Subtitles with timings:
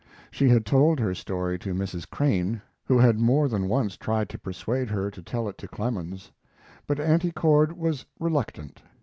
[0.31, 2.09] She had told her story to Mrs.
[2.09, 6.31] Crane, who had more than once tried to persuade her to tell it to Clemens;
[6.87, 8.81] but Auntie Cord was reluctant.